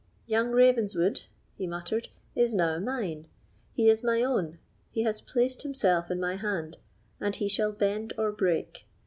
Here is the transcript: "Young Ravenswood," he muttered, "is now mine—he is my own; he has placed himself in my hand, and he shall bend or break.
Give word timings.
"Young 0.25 0.49
Ravenswood," 0.51 1.25
he 1.53 1.67
muttered, 1.67 2.07
"is 2.33 2.55
now 2.55 2.79
mine—he 2.79 3.87
is 3.87 4.03
my 4.03 4.23
own; 4.23 4.57
he 4.89 5.03
has 5.03 5.21
placed 5.21 5.61
himself 5.61 6.09
in 6.09 6.19
my 6.19 6.37
hand, 6.37 6.79
and 7.19 7.35
he 7.35 7.47
shall 7.47 7.71
bend 7.71 8.11
or 8.17 8.31
break. 8.31 8.87